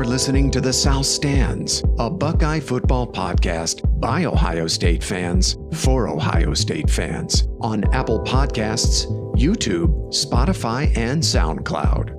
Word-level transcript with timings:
You're 0.00 0.08
listening 0.08 0.50
to 0.52 0.62
The 0.62 0.72
South 0.72 1.04
Stands, 1.04 1.84
a 1.98 2.08
Buckeye 2.08 2.60
football 2.60 3.06
podcast 3.06 4.00
by 4.00 4.24
Ohio 4.24 4.66
State 4.66 5.04
fans 5.04 5.58
for 5.74 6.08
Ohio 6.08 6.54
State 6.54 6.88
fans 6.88 7.46
on 7.60 7.84
Apple 7.92 8.20
Podcasts, 8.20 9.04
YouTube, 9.36 9.90
Spotify, 10.08 10.96
and 10.96 11.22
SoundCloud. 11.22 12.12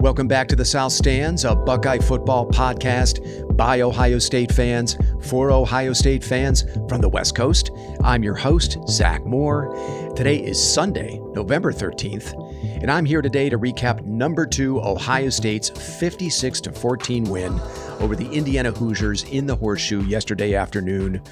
Welcome 0.00 0.28
back 0.28 0.46
to 0.48 0.54
The 0.54 0.64
South 0.64 0.92
Stands, 0.92 1.44
a 1.44 1.56
Buckeye 1.56 1.98
football 1.98 2.48
podcast 2.48 3.56
by 3.56 3.80
Ohio 3.80 4.20
State 4.20 4.52
fans 4.52 4.96
for 5.22 5.50
Ohio 5.50 5.92
State 5.92 6.22
fans 6.22 6.64
from 6.88 7.00
the 7.00 7.08
West 7.08 7.34
Coast. 7.34 7.72
I'm 8.04 8.22
your 8.22 8.36
host, 8.36 8.78
Zach 8.88 9.26
Moore. 9.26 9.74
Today 10.14 10.36
is 10.36 10.62
Sunday, 10.62 11.18
November 11.34 11.72
13th, 11.72 12.45
and 12.62 12.90
I'm 12.90 13.04
here 13.04 13.22
today 13.22 13.48
to 13.48 13.58
recap 13.58 14.04
number 14.04 14.46
two 14.46 14.80
Ohio 14.80 15.30
State's 15.30 15.70
56 15.70 16.60
to 16.62 16.72
14 16.72 17.24
win 17.24 17.60
over 18.00 18.16
the 18.16 18.30
Indiana 18.30 18.70
Hoosiers 18.72 19.24
in 19.24 19.46
the 19.46 19.56
Horseshoe 19.56 20.04
yesterday 20.04 20.54
afternoon. 20.54 21.22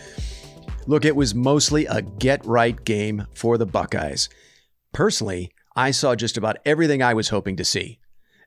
Look, 0.86 1.04
it 1.04 1.16
was 1.16 1.34
mostly 1.34 1.86
a 1.86 2.02
get 2.02 2.44
right 2.44 2.84
game 2.84 3.26
for 3.34 3.58
the 3.58 3.66
Buckeyes. 3.66 4.28
Personally, 4.92 5.52
I 5.74 5.90
saw 5.90 6.14
just 6.14 6.36
about 6.36 6.58
everything 6.64 7.02
I 7.02 7.14
was 7.14 7.30
hoping 7.30 7.56
to 7.56 7.64
see 7.64 7.98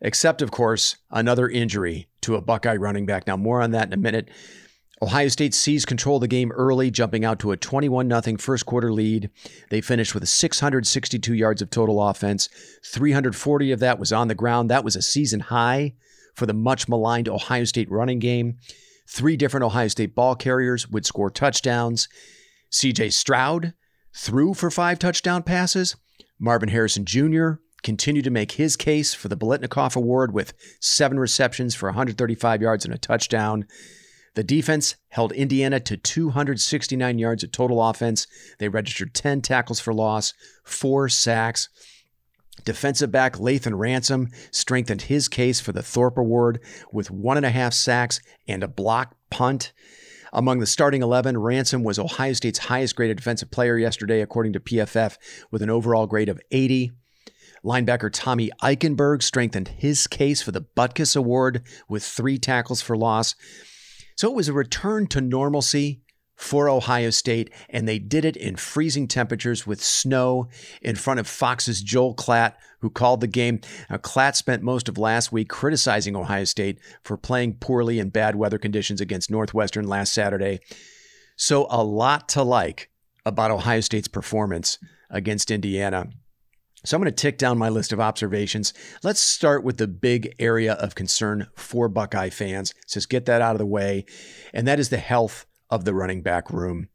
except, 0.02 0.42
of 0.42 0.52
course, 0.52 0.98
another 1.12 1.48
injury 1.50 2.08
to 2.22 2.36
a 2.36 2.42
Buckeye 2.42 2.76
running 2.76 3.06
back. 3.06 3.28
Now, 3.28 3.38
more 3.38 3.62
on 3.62 3.72
that 3.72 3.88
in 3.88 3.94
a 3.94 3.98
minute. 3.98 4.30
Ohio 5.02 5.28
State 5.28 5.54
seized 5.54 5.88
control 5.88 6.18
of 6.18 6.22
the 6.22 6.28
game 6.28 6.52
early, 6.52 6.90
jumping 6.90 7.24
out 7.24 7.40
to 7.40 7.52
a 7.52 7.58
21 7.58 8.10
0 8.10 8.38
first 8.38 8.66
quarter 8.66 8.92
lead. 8.92 9.30
They 9.70 9.82
finished 9.82 10.14
with 10.14 10.28
662 10.28 11.34
yards 11.34 11.62
of 11.62 11.70
total 11.70 12.02
offense. 12.02 12.50
340 12.86 13.72
of 13.72 13.80
that 13.80 14.00
was 14.00 14.12
on 14.12 14.28
the 14.28 14.36
ground. 14.36 14.70
That 14.70 14.84
was 14.84 14.96
a 14.96 15.02
season 15.02 15.42
high 15.42 15.94
for 16.36 16.46
the 16.46 16.54
much 16.54 16.88
maligned 16.88 17.30
Ohio 17.30 17.64
State 17.66 17.92
running 17.92 18.20
game. 18.20 18.58
Three 19.10 19.38
different 19.38 19.64
Ohio 19.64 19.88
State 19.88 20.16
ball 20.16 20.36
carriers 20.36 20.90
would 20.90 21.06
score 21.06 21.30
touchdowns. 21.30 22.08
CJ 22.72 23.14
Stroud 23.14 23.74
threw 24.16 24.54
for 24.54 24.72
five 24.72 25.00
touchdown 25.00 25.44
passes. 25.44 25.96
Marvin 26.40 26.70
Harrison 26.70 27.06
Jr 27.06 27.54
continued 27.84 28.26
to 28.26 28.32
make 28.32 28.54
his 28.54 28.76
case 28.76 29.14
for 29.14 29.28
the 29.28 29.38
Biletnikoff 29.38 29.96
Award 29.96 30.34
with 30.34 30.54
seven 30.82 31.20
receptions 31.20 31.76
for 31.76 31.88
135 31.88 32.62
yards 32.62 32.86
and 32.86 32.94
a 32.94 32.98
touchdown. 32.98 33.66
The 34.38 34.44
defense 34.44 34.98
held 35.10 35.32
Indiana 35.32 35.80
to 35.80 35.98
269 35.98 37.18
yards 37.18 37.44
of 37.44 37.52
total 37.52 37.82
offense. 37.82 38.28
They 38.60 38.70
registered 38.70 39.16
10 39.16 39.42
tackles 39.42 39.80
for 39.80 39.96
loss, 39.96 40.36
four 40.64 41.10
sacks. 41.10 41.70
Defensive 42.64 43.12
back 43.12 43.38
Lathan 43.38 43.80
Ransom 43.80 44.28
strengthened 44.52 45.02
his 45.02 45.28
case 45.28 45.60
for 45.60 45.72
the 45.72 45.82
Thorpe 45.82 46.20
Award 46.20 46.60
with 46.92 47.10
one 47.10 47.38
and 47.38 47.48
a 47.48 47.50
half 47.50 47.74
sacks 47.74 48.22
and 48.48 48.62
a 48.62 48.68
block 48.68 49.16
punt. 49.32 49.74
Among 50.32 50.60
the 50.60 50.68
starting 50.68 51.02
11, 51.02 51.40
Ransom 51.40 51.82
was 51.82 51.98
Ohio 51.98 52.34
State's 52.34 52.60
highest 52.60 52.96
graded 52.96 53.18
defensive 53.18 53.50
player 53.50 53.80
yesterday, 53.80 54.22
according 54.22 54.54
to 54.54 54.60
PFF, 54.60 55.18
with 55.50 55.64
an 55.64 55.72
overall 55.72 56.06
grade 56.06 56.30
of 56.30 56.40
80. 56.52 56.92
Linebacker 57.66 58.12
Tommy 58.14 58.52
Eichenberg 58.62 59.24
strengthened 59.24 59.70
his 59.70 60.06
case 60.06 60.44
for 60.44 60.52
the 60.52 60.62
Butkus 60.62 61.16
Award 61.16 61.64
with 61.90 62.04
three 62.04 62.38
tackles 62.38 62.84
for 62.84 62.96
loss. 62.96 63.34
So 64.18 64.30
it 64.30 64.36
was 64.36 64.48
a 64.48 64.54
return 64.54 65.06
to 65.08 65.22
normalcy 65.22 66.02
for 66.36 66.70
Ohio 66.70 67.12
State, 67.12 67.52
and 67.70 67.88
they 67.88 68.00
did 68.00 68.26
it 68.26 68.36
in 68.36 68.56
freezing 68.56 69.08
temperatures 69.08 69.68
with 69.68 69.84
snow 69.84 70.50
in 70.82 70.96
front 70.96 71.20
of 71.20 71.28
Fox's 71.28 71.82
Joel 71.82 72.16
Klatt, 72.16 72.54
who 72.80 72.90
called 72.90 73.22
the 73.22 73.28
game. 73.28 73.62
Now, 73.90 73.98
Klatt 73.98 74.36
spent 74.36 74.64
most 74.64 74.90
of 74.90 74.98
last 74.98 75.32
week 75.32 75.50
criticizing 75.50 76.16
Ohio 76.16 76.46
State 76.46 76.80
for 77.04 77.16
playing 77.16 77.56
poorly 77.56 78.00
in 78.00 78.10
bad 78.10 78.36
weather 78.36 78.58
conditions 78.58 79.02
against 79.02 79.32
Northwestern 79.32 79.88
last 79.88 80.14
Saturday. 80.14 80.60
So, 81.36 81.68
a 81.70 81.84
lot 81.84 82.28
to 82.30 82.42
like 82.42 82.90
about 83.24 83.52
Ohio 83.52 83.82
State's 83.82 84.08
performance 84.08 84.80
against 85.12 85.52
Indiana. 85.52 86.08
So 86.86 86.96
I'm 86.96 87.02
going 87.02 87.12
to 87.14 87.22
tick 87.22 87.38
down 87.38 87.58
my 87.58 87.70
list 87.70 87.92
of 87.92 88.00
observations. 88.00 88.74
Let's 89.04 89.20
start 89.20 89.64
with 89.64 89.78
the 89.78 89.88
big 89.88 90.36
area 90.40 90.74
of 90.74 90.96
concern 90.96 91.48
for 91.56 91.90
Buckeye 91.90 92.30
fans. 92.30 92.74
Just 92.88 93.10
get 93.10 93.26
that 93.26 93.42
out 93.42 93.56
of 93.56 93.60
the 93.60 93.66
way. 93.66 94.06
And 94.54 94.68
that 94.68 94.80
is 94.80 94.90
the 94.90 94.98
health 94.98 95.46
of 95.70 95.86
the 95.86 95.94
running 95.94 96.22
back 96.22 96.50
room. 96.52 96.90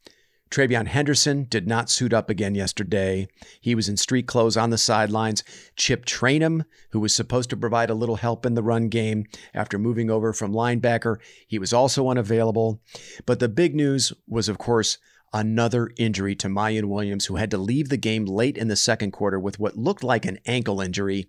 TreVeyon 0.52 0.86
Henderson 0.86 1.44
did 1.44 1.66
not 1.66 1.88
suit 1.88 2.12
up 2.12 2.28
again 2.28 2.54
yesterday. 2.54 3.26
He 3.58 3.74
was 3.74 3.88
in 3.88 3.96
street 3.96 4.26
clothes 4.26 4.56
on 4.56 4.68
the 4.68 4.76
sidelines. 4.76 5.42
Chip 5.76 6.04
Trayanum, 6.04 6.66
who 6.90 7.00
was 7.00 7.14
supposed 7.14 7.48
to 7.50 7.56
provide 7.56 7.88
a 7.88 7.94
little 7.94 8.16
help 8.16 8.44
in 8.44 8.54
the 8.54 8.62
run 8.62 8.88
game 8.88 9.24
after 9.54 9.78
moving 9.78 10.10
over 10.10 10.34
from 10.34 10.52
linebacker, 10.52 11.16
he 11.46 11.58
was 11.58 11.72
also 11.72 12.08
unavailable. 12.08 12.82
But 13.24 13.40
the 13.40 13.48
big 13.48 13.74
news 13.74 14.12
was, 14.28 14.50
of 14.50 14.58
course, 14.58 14.98
another 15.32 15.90
injury 15.96 16.34
to 16.36 16.48
Miyan 16.48 16.86
Williams, 16.86 17.26
who 17.26 17.36
had 17.36 17.50
to 17.50 17.58
leave 17.58 17.88
the 17.88 17.96
game 17.96 18.24
late 18.24 18.56
in 18.56 18.68
the 18.68 18.76
second 18.76 19.12
quarter 19.12 19.38
with 19.38 19.58
what 19.58 19.76
looked 19.76 20.04
like 20.04 20.24
an 20.24 20.38
ankle 20.46 20.80
injury. 20.80 21.28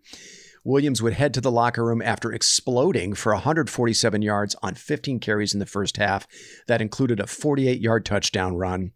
Williams 0.64 1.02
would 1.02 1.14
head 1.14 1.34
to 1.34 1.42
the 1.42 1.52
locker 1.52 1.84
room 1.84 2.02
after 2.02 2.32
exploding 2.32 3.14
for 3.14 3.34
147 3.34 4.22
yards 4.22 4.56
on 4.64 4.76
15 4.76 5.20
carries 5.20 5.54
in 5.54 5.60
the 5.60 5.66
first 5.66 5.98
half. 5.98 6.26
That 6.68 6.82
included 6.82 7.20
a 7.20 7.28
48 7.28 7.82
yard 7.82 8.06
touchdown 8.06 8.56
run. 8.56 8.92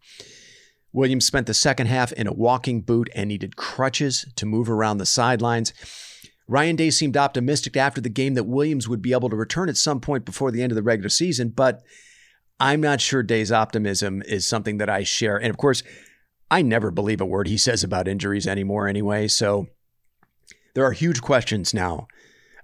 Williams 0.92 1.26
spent 1.26 1.46
the 1.46 1.54
second 1.54 1.86
half 1.86 2.12
in 2.12 2.26
a 2.26 2.32
walking 2.32 2.80
boot 2.80 3.10
and 3.14 3.28
needed 3.28 3.56
crutches 3.56 4.24
to 4.36 4.46
move 4.46 4.70
around 4.70 4.98
the 4.98 5.06
sidelines. 5.06 5.74
Ryan 6.46 6.76
Day 6.76 6.88
seemed 6.88 7.16
optimistic 7.16 7.76
after 7.76 8.00
the 8.00 8.08
game 8.08 8.32
that 8.34 8.44
Williams 8.44 8.88
would 8.88 9.02
be 9.02 9.12
able 9.12 9.28
to 9.28 9.36
return 9.36 9.68
at 9.68 9.76
some 9.76 10.00
point 10.00 10.24
before 10.24 10.50
the 10.50 10.62
end 10.62 10.72
of 10.72 10.76
the 10.76 10.82
regular 10.82 11.10
season, 11.10 11.50
but 11.50 11.82
I'm 12.60 12.80
not 12.80 13.00
sure 13.00 13.22
Day's 13.22 13.52
optimism 13.52 14.22
is 14.22 14.46
something 14.46 14.78
that 14.78 14.90
I 14.90 15.04
share. 15.04 15.36
And 15.36 15.50
of 15.50 15.56
course, 15.56 15.82
I 16.50 16.62
never 16.62 16.90
believe 16.90 17.20
a 17.20 17.26
word 17.26 17.46
he 17.46 17.58
says 17.58 17.84
about 17.84 18.08
injuries 18.08 18.46
anymore 18.46 18.88
anyway. 18.88 19.28
So 19.28 19.68
there 20.74 20.84
are 20.84 20.92
huge 20.92 21.20
questions 21.20 21.72
now 21.72 22.08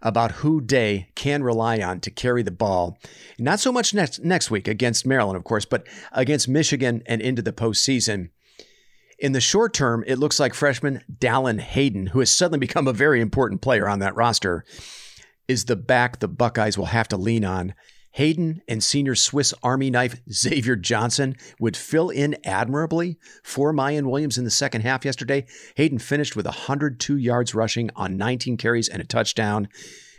about 0.03 0.33
who 0.33 0.60
Day 0.60 1.09
can 1.15 1.43
rely 1.43 1.81
on 1.81 2.00
to 2.00 2.10
carry 2.10 2.43
the 2.43 2.50
ball. 2.50 2.99
Not 3.38 3.60
so 3.60 3.72
much 3.72 3.94
next 3.94 4.22
next 4.22 4.50
week 4.50 4.69
against 4.69 5.06
Maryland, 5.06 5.37
of 5.37 5.44
course, 5.44 5.65
but 5.65 5.87
against 6.12 6.49
Michigan 6.49 7.03
and 7.06 7.22
into 7.22 7.43
the 7.43 7.53
postseason. 7.53 8.31
In 9.19 9.33
the 9.33 9.41
short 9.41 9.72
term, 9.72 10.04
it 10.06 10.19
looks 10.19 10.41
like 10.41 10.54
freshman 10.54 11.03
Dallan 11.19 11.60
Hayden, 11.60 12.09
who 12.09 12.19
has 12.19 12.31
suddenly 12.31 12.59
become 12.59 12.87
a 12.87 12.93
very 12.93 13.21
important 13.21 13.62
player 13.62 13.88
on 13.88 14.00
that 14.00 14.16
roster, 14.16 14.65
is 15.47 15.65
the 15.65 15.77
back 15.77 16.19
the 16.19 16.28
Buckeyes 16.28 16.77
will 16.77 16.87
have 16.87 17.09
to 17.09 17.16
lean 17.16 17.44
on 17.44 17.75
Hayden 18.15 18.63
and 18.69 18.83
senior 18.83 19.17
Swiss 19.17 19.53
Army 19.61 19.91
knife 19.91 20.21
Xavier 20.31 20.77
Johnson 20.77 21.35
would 21.59 21.77
fill 21.77 22.11
in 22.11 22.37
admirably 22.45 23.19
for 23.43 23.73
Miyan 23.73 24.09
Williams 24.09 24.39
in 24.39 24.45
the 24.45 24.53
second 24.53 24.83
half 24.83 25.05
yesterday. 25.05 25.47
Hayden 25.75 25.99
finished 25.99 26.37
with 26.37 26.47
102 26.47 27.17
yards 27.17 27.57
rushing 27.57 27.91
on 27.97 28.17
19 28.17 28.57
carries 28.57 28.89
and 28.89 29.03
a 29.03 29.05
touchdown. 29.05 29.69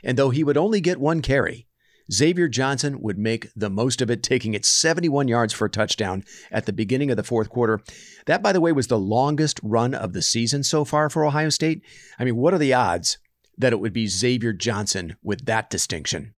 And 0.04 0.18
though 0.18 0.30
he 0.30 0.44
would 0.44 0.58
only 0.58 0.82
get 0.82 1.00
one 1.00 1.22
carry, 1.22 1.68
Xavier 2.12 2.50
Johnson 2.50 3.00
would 3.00 3.18
make 3.18 3.48
the 3.56 3.70
most 3.70 4.02
of 4.02 4.12
it, 4.12 4.22
taking 4.22 4.54
it 4.54 4.66
71 4.66 5.30
yards 5.30 5.54
for 5.54 5.64
a 5.64 5.70
touchdown 5.70 6.26
at 6.52 6.66
the 6.66 6.74
beginning 6.74 7.12
of 7.12 7.18
the 7.18 7.24
fourth 7.24 7.50
quarter. 7.50 7.82
That, 8.26 8.44
by 8.44 8.52
the 8.52 8.60
way, 8.60 8.74
was 8.74 8.88
the 8.88 9.00
longest 9.00 9.62
run 9.64 9.94
of 9.94 10.12
the 10.12 10.22
season 10.22 10.64
so 10.64 10.84
far 10.84 11.10
for 11.10 11.24
Ohio 11.24 11.50
State. 11.50 11.82
I 12.20 12.26
mean, 12.26 12.36
what 12.36 12.54
are 12.54 12.60
the 12.60 12.74
odds 12.74 13.20
that 13.58 13.72
it 13.72 13.80
would 13.80 13.94
be 13.94 14.08
Xavier 14.08 14.52
Johnson 14.52 15.16
with 15.24 15.46
that 15.46 15.70
distinction? 15.70 16.35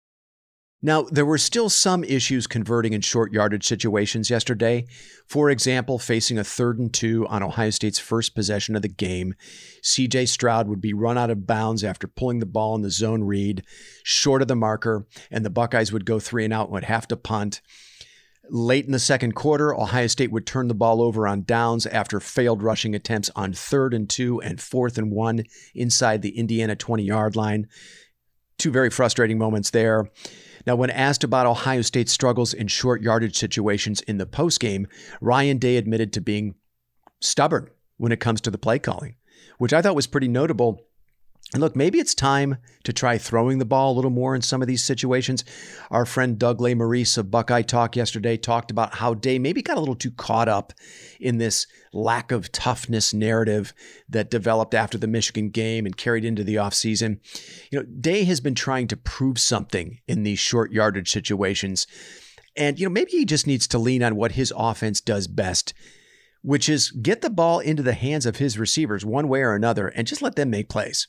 Now, 0.82 1.04
there 1.04 1.26
were 1.26 1.40
still 1.40 1.70
some 1.70 2.04
issues 2.04 2.46
converting 2.46 2.94
in 2.94 3.02
short 3.02 3.34
yardage 3.34 3.66
situations 3.66 4.30
yesterday. 4.30 4.86
For 5.26 5.50
example, 5.50 5.98
facing 5.98 6.38
a 6.38 6.44
third 6.44 6.78
and 6.78 6.94
two 6.94 7.26
on 7.28 7.42
Ohio 7.42 7.72
State's 7.72 7.98
first 7.98 8.36
possession 8.36 8.76
of 8.76 8.84
the 8.84 8.88
game, 8.88 9.34
CJ 9.82 10.28
Stroud 10.28 10.68
would 10.68 10.80
be 10.80 10.94
run 10.94 11.18
out 11.18 11.32
of 11.32 11.48
bounds 11.48 11.84
after 11.84 12.08
pulling 12.08 12.40
the 12.40 12.46
ball 12.46 12.76
in 12.76 12.84
the 12.84 12.92
zone 12.92 13.24
read 13.24 13.64
short 14.04 14.44
of 14.44 14.48
the 14.48 14.56
marker, 14.56 15.08
and 15.32 15.44
the 15.44 15.50
Buckeyes 15.50 15.92
would 15.92 16.06
go 16.06 16.20
three 16.20 16.46
and 16.46 16.54
out 16.54 16.66
and 16.66 16.74
would 16.74 16.84
have 16.84 17.08
to 17.08 17.18
punt. 17.18 17.62
Late 18.48 18.86
in 18.86 18.92
the 18.92 19.00
second 19.00 19.34
quarter, 19.34 19.76
Ohio 19.76 20.08
State 20.08 20.32
would 20.32 20.46
turn 20.46 20.68
the 20.68 20.76
ball 20.76 21.02
over 21.02 21.28
on 21.28 21.44
downs 21.44 21.88
after 21.88 22.20
failed 22.20 22.62
rushing 22.62 22.94
attempts 22.94 23.32
on 23.36 23.52
third 23.52 23.96
and 23.96 24.08
two 24.08 24.40
and 24.42 24.62
fourth 24.62 25.00
and 25.00 25.12
one 25.12 25.44
inside 25.74 26.22
the 26.22 26.38
Indiana 26.38 26.76
20 26.76 27.04
yard 27.04 27.36
line. 27.36 27.68
Two 28.60 28.72
very 28.72 28.92
frustrating 28.92 29.40
moments 29.40 29.72
there. 29.72 30.10
Now, 30.68 30.76
when 30.76 30.90
asked 30.90 31.24
about 31.24 31.48
Ohio 31.48 31.82
State's 31.82 32.12
struggles 32.12 32.54
in 32.54 32.68
short 32.68 33.02
yardage 33.02 33.38
situations 33.38 34.02
in 34.02 34.18
the 34.18 34.26
postgame, 34.26 34.88
Ryan 35.22 35.60
Day 35.60 35.78
admitted 35.78 36.12
to 36.12 36.22
being 36.22 36.56
stubborn 37.22 37.70
when 37.96 38.12
it 38.12 38.20
comes 38.20 38.42
to 38.42 38.52
the 38.52 38.58
play 38.58 38.78
calling, 38.78 39.16
which 39.60 39.72
I 39.72 39.82
thought 39.82 39.96
was 39.96 40.08
pretty 40.08 40.28
notable 40.28 40.82
And 41.54 41.62
look, 41.62 41.78
maybe 41.78 41.98
it's 41.98 42.14
time 42.14 42.58
to 42.84 42.92
try 42.92 43.18
throwing 43.18 43.58
the 43.58 43.66
ball 43.66 43.94
a 43.94 43.96
little 43.96 44.12
more 44.12 44.36
in 44.36 44.42
some 44.42 44.62
of 44.62 44.68
these 44.68 44.84
situations. 44.84 45.46
Our 45.90 46.06
friend 46.06 46.38
Doug 46.38 46.60
Lesmerises 46.60 47.18
of 47.18 47.32
Buckeye 47.32 47.62
Talk 47.62 47.96
yesterday 47.96 48.36
talked 48.36 48.70
about 48.70 48.96
how 48.96 49.14
Day 49.14 49.40
maybe 49.40 49.62
got 49.62 49.78
a 49.78 49.80
little 49.80 49.96
too 49.96 50.12
caught 50.12 50.50
up 50.50 50.74
in 51.22 51.38
this 51.38 51.66
lack 51.94 52.34
of 52.34 52.52
toughness 52.52 53.14
narrative 53.14 53.74
that 54.10 54.30
developed 54.30 54.74
after 54.74 54.98
the 54.98 55.08
Michigan 55.08 55.50
game 55.50 55.86
and 55.86 55.96
carried 55.96 56.26
into 56.26 56.44
the 56.44 56.56
offseason. 56.56 57.20
You 57.72 57.80
know, 57.80 57.86
Day 57.86 58.26
has 58.26 58.42
been 58.42 58.56
trying 58.56 58.90
to 58.90 58.98
prove 58.98 59.40
something 59.40 60.00
in 60.06 60.24
these 60.24 60.40
short 60.40 60.74
yardage 60.74 61.10
situations. 61.10 61.88
And, 62.58 62.78
you 62.78 62.86
know, 62.86 62.92
maybe 62.92 63.12
he 63.12 63.24
just 63.24 63.48
needs 63.48 63.68
to 63.70 63.80
lean 63.80 64.04
on 64.04 64.18
what 64.18 64.34
his 64.34 64.52
offense 64.58 65.00
does 65.00 65.28
best, 65.28 65.74
which 66.42 66.68
is 66.68 66.92
get 66.92 67.22
the 67.22 67.30
ball 67.30 67.60
into 67.60 67.84
the 67.84 67.94
hands 67.94 68.26
of 68.26 68.36
his 68.36 68.60
receivers 68.60 69.06
one 69.06 69.30
way 69.30 69.44
or 69.44 69.56
another 69.56 69.88
and 69.88 70.06
just 70.08 70.22
let 70.22 70.36
them 70.36 70.50
make 70.50 70.68
plays. 70.68 71.08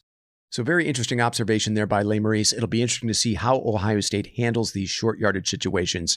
So, 0.51 0.63
very 0.63 0.87
interesting 0.87 1.21
observation 1.21 1.75
there 1.75 1.87
by 1.87 2.03
Lesmerises. 2.03 2.55
It'll 2.55 2.69
be 2.69 2.81
interesting 2.83 3.09
to 3.09 3.15
see 3.15 3.35
how 3.35 3.63
Ohio 3.65 4.01
State 4.01 4.33
handles 4.37 4.73
these 4.73 4.89
short 4.89 5.19
yardage 5.19 5.49
situations 5.49 6.17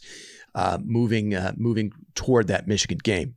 uh, 0.55 0.77
moving, 0.83 1.35
uh, 1.35 1.53
moving 1.57 1.91
toward 2.15 2.47
that 2.47 2.67
Michigan 2.67 2.99
game. 3.03 3.35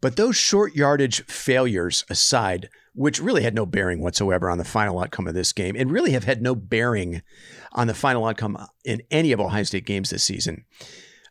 But 0.00 0.16
those 0.16 0.36
short 0.36 0.76
yardage 0.76 1.24
failures 1.24 2.04
aside, 2.10 2.68
which 2.94 3.20
really 3.20 3.42
had 3.42 3.54
no 3.54 3.66
bearing 3.66 4.02
whatsoever 4.02 4.50
on 4.50 4.58
the 4.58 4.64
final 4.64 5.00
outcome 5.00 5.26
of 5.26 5.34
this 5.34 5.52
game, 5.52 5.74
and 5.76 5.90
really 5.90 6.12
have 6.12 6.24
had 6.24 6.42
no 6.42 6.54
bearing 6.54 7.22
on 7.72 7.86
the 7.86 7.94
final 7.94 8.26
outcome 8.26 8.56
in 8.84 9.02
any 9.10 9.32
of 9.32 9.40
Ohio 9.40 9.62
State 9.64 9.86
games 9.86 10.10
this 10.10 10.22
season. 10.22 10.64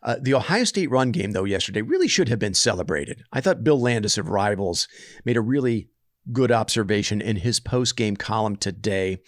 Uh, 0.02 0.18
the 0.22 0.34
Ohio 0.34 0.66
State 0.66 0.90
run 0.90 1.12
game, 1.12 1.32
though, 1.32 1.46
yesterday 1.46 1.82
really 1.82 2.10
should 2.10 2.28
have 2.28 2.40
been 2.40 2.54
celebrated. 2.54 3.24
I 3.32 3.40
thought 3.40 3.64
Bill 3.64 3.80
Landis 3.80 4.18
of 4.18 4.28
Rivals 4.28 4.90
made 5.24 5.38
a 5.38 5.42
really 5.42 5.88
good 6.32 6.52
observation 6.52 7.22
in 7.22 7.38
his 7.38 7.60
post 7.60 7.96
game 7.96 8.16
column 8.16 8.56
today. 8.56 9.20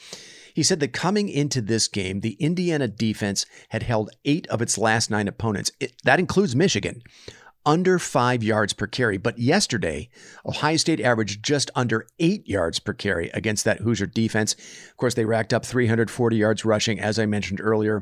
He 0.53 0.63
said 0.63 0.79
that 0.79 0.93
coming 0.93 1.27
into 1.27 1.61
this 1.61 1.89
game, 1.89 2.21
the 2.21 2.33
Indiana 2.33 2.87
defense 2.87 3.45
had 3.69 3.83
held 3.83 4.11
eight 4.23 4.47
of 4.47 4.61
its 4.61 4.77
last 4.77 5.11
nine 5.11 5.27
opponents. 5.27 5.69
It, 5.81 6.01
that 6.05 6.19
includes 6.19 6.55
Michigan, 6.55 7.01
under 7.65 7.97
five 7.97 8.43
yards 8.43 8.73
per 8.73 8.87
carry. 8.87 9.17
But 9.17 9.39
yesterday, 9.39 10.09
Ohio 10.45 10.77
State 10.77 11.01
averaged 11.01 11.43
just 11.43 11.71
under 11.75 12.07
eight 12.19 12.47
yards 12.47 12.79
per 12.79 12.93
carry 12.93 13.29
against 13.33 13.65
that 13.65 13.79
Hoosier 13.79 14.05
defense. 14.05 14.53
Of 14.53 14.97
course, 14.97 15.15
they 15.15 15.25
racked 15.25 15.53
up 15.53 15.65
340 15.65 16.37
yards 16.37 16.63
rushing, 16.63 16.99
as 16.99 17.17
I 17.19 17.25
mentioned 17.25 17.59
earlier. 17.61 18.01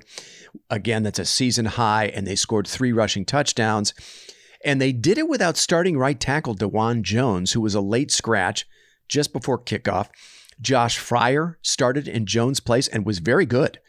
Again, 0.70 1.04
that's 1.04 1.20
a 1.20 1.26
season 1.26 1.66
high, 1.66 2.08
and 2.08 2.28
they 2.28 2.36
scored 2.36 2.68
three 2.68 2.92
rushing 2.92 3.26
touchdowns. 3.26 3.94
And 4.66 4.80
they 4.80 4.92
did 4.92 5.18
it 5.18 5.28
without 5.28 5.58
starting 5.58 5.98
right 5.98 6.20
tackle 6.20 6.56
Dawand 6.56 7.02
Jones, 7.02 7.54
who 7.54 7.62
was 7.62 7.76
a 7.76 7.82
late 7.82 8.12
scratch 8.12 8.66
just 9.14 9.32
before 9.32 9.60
kickoff. 9.60 10.10
Josh 10.60 11.00
Fryar 11.00 11.56
started 11.62 12.08
in 12.08 12.26
Jones' 12.26 12.60
place 12.60 12.88
and 12.88 13.06
was 13.06 13.20
very 13.20 13.46
good. 13.46 13.80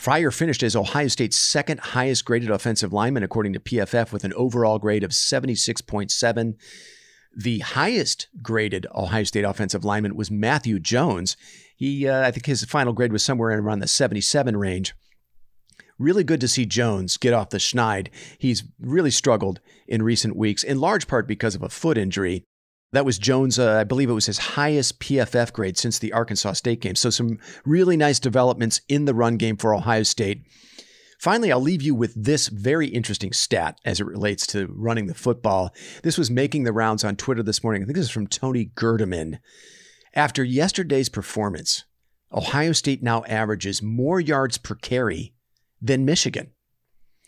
Fryar 0.00 0.32
finished 0.34 0.62
as 0.62 0.74
Ohio 0.74 1.08
State's 1.08 1.36
second 1.36 1.80
highest 1.80 2.24
graded 2.24 2.50
offensive 2.50 2.92
lineman, 2.92 3.22
according 3.22 3.52
to 3.52 3.60
PFF, 3.60 4.12
with 4.12 4.24
an 4.24 4.32
overall 4.32 4.78
grade 4.78 5.04
of 5.04 5.10
76.7. 5.10 6.54
The 7.36 7.58
highest 7.58 8.28
graded 8.42 8.86
Ohio 8.94 9.24
State 9.24 9.44
offensive 9.44 9.84
lineman 9.84 10.16
was 10.16 10.30
Matthew 10.30 10.80
Jones. 10.80 11.36
He, 11.76 12.08
uh, 12.08 12.26
I 12.26 12.30
think 12.30 12.46
his 12.46 12.64
final 12.64 12.94
grade 12.94 13.12
was 13.12 13.22
somewhere 13.22 13.58
around 13.58 13.80
the 13.80 13.86
77 13.86 14.56
range. 14.56 14.94
Really 15.98 16.24
good 16.24 16.40
to 16.40 16.48
see 16.48 16.64
Jones 16.64 17.18
get 17.18 17.34
off 17.34 17.50
the 17.50 17.58
schneid. 17.58 18.08
He's 18.38 18.64
really 18.80 19.10
struggled 19.10 19.60
in 19.86 20.02
recent 20.02 20.34
weeks, 20.34 20.62
in 20.62 20.80
large 20.80 21.06
part 21.06 21.26
because 21.28 21.54
of 21.54 21.62
a 21.62 21.68
foot 21.68 21.98
injury. 21.98 22.44
That 22.92 23.04
was 23.04 23.18
Jones, 23.18 23.58
uh, 23.58 23.78
I 23.78 23.84
believe 23.84 24.08
it 24.08 24.14
was 24.14 24.26
his 24.26 24.38
highest 24.38 25.00
PFF 25.00 25.52
grade 25.52 25.76
since 25.76 25.98
the 25.98 26.12
Arkansas 26.12 26.52
State 26.52 26.80
game. 26.80 26.94
So, 26.94 27.10
some 27.10 27.38
really 27.64 27.96
nice 27.96 28.20
developments 28.20 28.80
in 28.88 29.04
the 29.04 29.14
run 29.14 29.36
game 29.36 29.56
for 29.56 29.74
Ohio 29.74 30.04
State. 30.04 30.42
Finally, 31.18 31.50
I'll 31.50 31.60
leave 31.60 31.82
you 31.82 31.94
with 31.94 32.12
this 32.14 32.48
very 32.48 32.88
interesting 32.88 33.32
stat 33.32 33.78
as 33.84 34.00
it 34.00 34.06
relates 34.06 34.46
to 34.48 34.72
running 34.72 35.06
the 35.06 35.14
football. 35.14 35.74
This 36.02 36.18
was 36.18 36.30
making 36.30 36.64
the 36.64 36.72
rounds 36.72 37.04
on 37.04 37.16
Twitter 37.16 37.42
this 37.42 37.64
morning. 37.64 37.82
I 37.82 37.86
think 37.86 37.96
this 37.96 38.06
is 38.06 38.10
from 38.10 38.26
Tony 38.26 38.66
Gerdeman. 38.76 39.38
After 40.14 40.44
yesterday's 40.44 41.08
performance, 41.08 41.84
Ohio 42.32 42.72
State 42.72 43.02
now 43.02 43.24
averages 43.24 43.82
more 43.82 44.20
yards 44.20 44.58
per 44.58 44.74
carry 44.74 45.34
than 45.80 46.04
Michigan. 46.04 46.52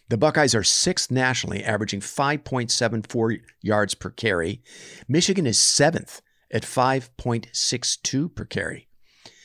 The 0.08 0.16
Buckeyes 0.16 0.54
are 0.54 0.64
sixth 0.64 1.10
nationally, 1.10 1.62
averaging 1.62 2.00
5.74 2.00 3.40
yards 3.60 3.94
per 3.94 4.08
carry. 4.10 4.62
Michigan 5.06 5.46
is 5.46 5.58
seventh 5.58 6.22
at 6.50 6.62
5.62 6.62 8.34
per 8.34 8.44
carry. 8.46 8.88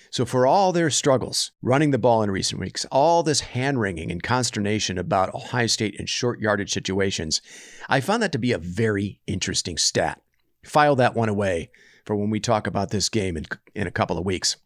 So, 0.10 0.26
for 0.26 0.46
all 0.46 0.72
their 0.72 0.90
struggles 0.92 1.52
running 1.62 1.92
the 1.92 1.98
ball 1.98 2.22
in 2.22 2.32
recent 2.32 2.62
weeks, 2.62 2.86
all 2.92 3.24
this 3.24 3.42
hand 3.42 3.82
wringing 3.82 4.12
and 4.12 4.22
consternation 4.22 4.98
about 4.98 5.34
Ohio 5.34 5.68
State 5.68 5.96
in 5.96 6.06
short 6.06 6.40
yardage 6.40 6.72
situations, 6.72 7.42
I 7.90 8.00
found 8.00 8.22
that 8.22 8.32
to 8.34 8.38
be 8.38 8.52
a 8.52 8.60
very 8.60 9.20
interesting 9.26 9.78
stat. 9.78 10.22
File 10.64 10.96
that 10.98 11.16
one 11.16 11.30
away 11.30 11.72
for 12.06 12.16
when 12.16 12.30
we 12.30 12.40
talk 12.40 12.68
about 12.68 12.92
this 12.92 13.10
game 13.10 13.36
in, 13.36 13.46
in 13.74 13.88
a 13.88 13.92
couple 13.92 14.18
of 14.18 14.24
weeks. 14.24 14.58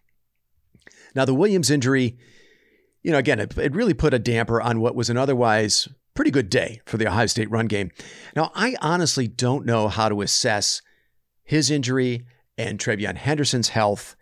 Now, 1.15 1.25
the 1.25 1.33
Williams 1.33 1.71
injury 1.71 2.17
you 3.07 3.13
know, 3.13 3.19
again, 3.19 3.39
it, 3.39 3.57
it 3.57 3.73
really 3.73 3.93
put 3.93 4.13
a 4.13 4.19
damper 4.19 4.61
on 4.61 4.81
what 4.81 4.93
was 4.93 5.09
an 5.09 5.15
otherwise 5.15 5.87
pretty 6.13 6.29
good 6.29 6.49
day 6.49 6.81
for 6.85 6.97
the 6.97 7.07
Ohio 7.07 7.25
State 7.25 7.49
run 7.49 7.67
game. 7.67 7.89
Now, 8.35 8.51
I 8.53 8.75
honestly 8.81 9.29
don't 9.29 9.65
know 9.65 9.87
how 9.87 10.09
to 10.09 10.21
assess 10.21 10.81
his 11.45 11.71
injury 11.71 12.25
and 12.57 12.77
TreVeyon 12.77 13.15
Henderson's 13.15 13.69
health 13.69 14.17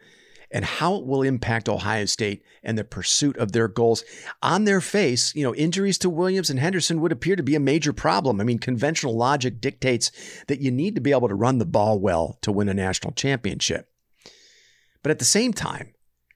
and 0.52 0.64
how 0.64 0.98
it 0.98 1.06
will 1.08 1.24
impact 1.24 1.68
Ohio 1.68 2.06
State 2.06 2.44
and 2.62 2.78
the 2.78 2.84
pursuit 2.84 3.36
of 3.38 3.54
their 3.54 3.68
goals. 3.68 4.04
On 4.44 4.66
their 4.66 4.82
face, 4.82 5.34
you 5.34 5.42
know, 5.42 5.56
injuries 5.56 5.98
to 5.98 6.10
Williams 6.12 6.52
and 6.52 6.60
Henderson 6.60 7.02
would 7.02 7.12
appear 7.12 7.36
to 7.36 7.42
be 7.42 7.56
a 7.56 7.60
major 7.60 7.92
problem. 7.92 8.40
I 8.40 8.44
mean, 8.44 8.60
conventional 8.60 9.18
logic 9.18 9.62
dictates 9.62 10.12
that 10.46 10.62
you 10.62 10.70
need 10.70 10.94
to 10.94 11.02
be 11.02 11.12
able 11.12 11.30
to 11.30 11.34
run 11.34 11.58
the 11.58 11.66
ball 11.66 11.98
well 11.98 12.38
to 12.42 12.52
win 12.52 12.70
a 12.70 12.74
national 12.76 13.14
championship. 13.14 13.90
But 15.02 15.10
at 15.10 15.18
the 15.18 15.26
same 15.26 15.54
time, 15.54 15.96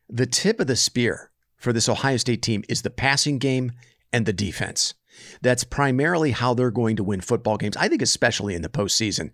the 0.09 0.25
tip 0.25 0.59
of 0.59 0.65
the 0.65 0.75
spear 0.75 1.29
for 1.59 1.73
this 1.73 1.89
Ohio 1.89 2.17
State 2.17 2.41
team 2.41 2.63
is 2.67 2.81
the 2.81 2.89
passing 2.89 3.37
game 3.37 3.71
and 4.11 4.25
the 4.25 4.33
defense. 4.33 4.95
That's 5.41 5.63
primarily 5.63 6.31
how 6.31 6.53
they're 6.53 6.71
going 6.71 6.95
to 6.95 7.03
win 7.03 7.21
football 7.21 7.57
games, 7.57 7.77
I 7.77 7.87
think, 7.87 8.01
especially 8.01 8.55
in 8.55 8.61
the 8.61 8.69
postseason. 8.69 9.31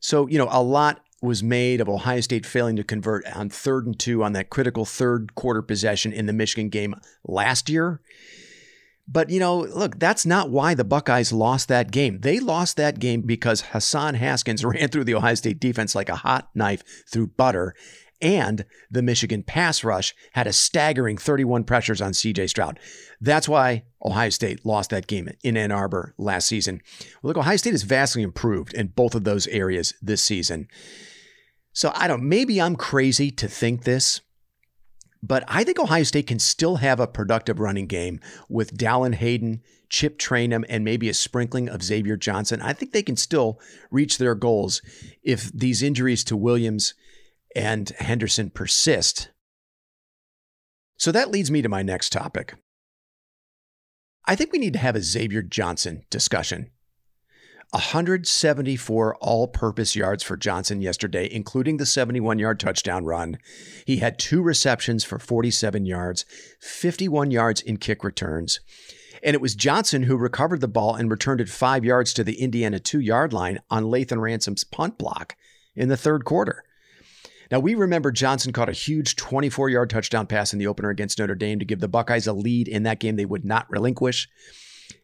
So, 0.00 0.26
you 0.28 0.38
know, 0.38 0.48
a 0.50 0.62
lot 0.62 1.00
was 1.20 1.42
made 1.42 1.80
of 1.80 1.88
Ohio 1.88 2.20
State 2.20 2.44
failing 2.44 2.76
to 2.76 2.84
convert 2.84 3.24
on 3.34 3.48
third 3.48 3.86
and 3.86 3.98
two 3.98 4.24
on 4.24 4.32
that 4.32 4.50
critical 4.50 4.84
third 4.84 5.34
quarter 5.34 5.62
possession 5.62 6.12
in 6.12 6.26
the 6.26 6.32
Michigan 6.32 6.68
game 6.68 6.94
last 7.24 7.68
year. 7.68 8.00
But, 9.08 9.30
you 9.30 9.40
know, 9.40 9.58
look, 9.58 9.98
that's 9.98 10.24
not 10.24 10.50
why 10.50 10.74
the 10.74 10.84
Buckeyes 10.84 11.32
lost 11.32 11.68
that 11.68 11.90
game. 11.90 12.20
They 12.20 12.38
lost 12.38 12.76
that 12.76 12.98
game 12.98 13.22
because 13.22 13.60
Hassan 13.60 14.14
Haskins 14.14 14.64
ran 14.64 14.88
through 14.88 15.04
the 15.04 15.14
Ohio 15.14 15.34
State 15.34 15.60
defense 15.60 15.94
like 15.94 16.08
a 16.08 16.16
hot 16.16 16.50
knife 16.54 16.82
through 17.08 17.28
butter 17.28 17.74
and 18.22 18.64
the 18.90 19.02
Michigan 19.02 19.42
pass 19.42 19.84
rush 19.84 20.14
had 20.32 20.46
a 20.46 20.52
staggering 20.52 21.18
31 21.18 21.64
pressures 21.64 22.00
on 22.00 22.12
CJ 22.12 22.48
Stroud. 22.48 22.78
That's 23.20 23.48
why 23.48 23.82
Ohio 24.02 24.30
State 24.30 24.64
lost 24.64 24.90
that 24.90 25.08
game 25.08 25.28
in 25.42 25.56
Ann 25.56 25.72
Arbor 25.72 26.14
last 26.16 26.46
season. 26.46 26.80
Well, 27.22 27.30
look, 27.30 27.38
Ohio 27.38 27.56
State 27.56 27.72
has 27.72 27.82
vastly 27.82 28.22
improved 28.22 28.72
in 28.72 28.88
both 28.88 29.14
of 29.14 29.24
those 29.24 29.48
areas 29.48 29.92
this 30.00 30.22
season. 30.22 30.68
So 31.72 31.90
I 31.94 32.06
don't, 32.06 32.22
maybe 32.22 32.60
I'm 32.60 32.76
crazy 32.76 33.30
to 33.32 33.48
think 33.48 33.84
this, 33.84 34.20
but 35.22 35.44
I 35.48 35.64
think 35.64 35.78
Ohio 35.78 36.02
State 36.04 36.26
can 36.26 36.38
still 36.38 36.76
have 36.76 37.00
a 37.00 37.06
productive 37.06 37.58
running 37.58 37.86
game 37.86 38.20
with 38.48 38.76
Dallan 38.76 39.14
Hayden, 39.14 39.62
Chip 39.88 40.18
Trayanum, 40.18 40.64
and 40.68 40.84
maybe 40.84 41.08
a 41.08 41.14
sprinkling 41.14 41.68
of 41.68 41.82
Xavier 41.82 42.16
Johnson. 42.16 42.60
I 42.60 42.72
think 42.72 42.92
they 42.92 43.02
can 43.02 43.16
still 43.16 43.60
reach 43.90 44.18
their 44.18 44.34
goals 44.34 44.82
if 45.22 45.50
these 45.52 45.82
injuries 45.82 46.24
to 46.24 46.36
Williams 46.36 46.94
and 47.54 47.88
Henderson 47.98 48.50
persist. 48.50 49.30
So 50.96 51.12
that 51.12 51.30
leads 51.30 51.50
me 51.50 51.62
to 51.62 51.68
my 51.68 51.82
next 51.82 52.10
topic. 52.10 52.54
I 54.24 54.36
think 54.36 54.52
we 54.52 54.58
need 54.58 54.72
to 54.74 54.78
have 54.78 54.94
a 54.94 55.02
Xavier 55.02 55.42
Johnson 55.42 56.04
discussion. 56.10 56.70
174 57.72 59.16
all 59.16 59.48
purpose 59.48 59.96
yards 59.96 60.22
for 60.22 60.36
Johnson 60.36 60.82
yesterday, 60.82 61.26
including 61.32 61.78
the 61.78 61.86
71 61.86 62.38
yard 62.38 62.60
touchdown 62.60 63.06
run. 63.06 63.38
He 63.86 63.96
had 63.96 64.18
two 64.18 64.42
receptions 64.42 65.04
for 65.04 65.18
47 65.18 65.86
yards, 65.86 66.26
51 66.60 67.30
yards 67.30 67.62
in 67.62 67.78
kick 67.78 68.04
returns. 68.04 68.60
And 69.22 69.34
it 69.34 69.40
was 69.40 69.54
Johnson 69.54 70.02
who 70.02 70.16
recovered 70.16 70.60
the 70.60 70.68
ball 70.68 70.94
and 70.94 71.10
returned 71.10 71.40
it 71.40 71.48
five 71.48 71.84
yards 71.84 72.12
to 72.14 72.24
the 72.24 72.40
Indiana 72.42 72.78
two 72.78 73.00
yard 73.00 73.32
line 73.32 73.60
on 73.70 73.84
Lathan 73.84 74.20
Ransom's 74.20 74.64
punt 74.64 74.98
block 74.98 75.34
in 75.74 75.88
the 75.88 75.96
third 75.96 76.26
quarter. 76.26 76.64
Now, 77.52 77.60
we 77.60 77.74
remember 77.74 78.10
Johnson 78.10 78.50
caught 78.50 78.70
a 78.70 78.72
huge 78.72 79.14
24 79.14 79.68
yard 79.68 79.90
touchdown 79.90 80.26
pass 80.26 80.54
in 80.54 80.58
the 80.58 80.66
opener 80.66 80.88
against 80.88 81.18
Notre 81.18 81.34
Dame 81.34 81.58
to 81.58 81.66
give 81.66 81.80
the 81.80 81.86
Buckeyes 81.86 82.26
a 82.26 82.32
lead 82.32 82.66
in 82.66 82.84
that 82.84 82.98
game 82.98 83.16
they 83.16 83.26
would 83.26 83.44
not 83.44 83.68
relinquish. 83.68 84.26